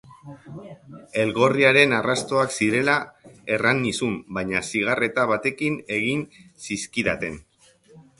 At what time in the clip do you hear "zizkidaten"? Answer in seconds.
6.69-7.37